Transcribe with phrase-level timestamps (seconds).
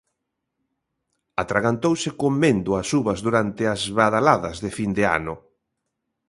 [1.43, 5.35] Atragantouse comendo as uvas durante as badaladas de fin de ano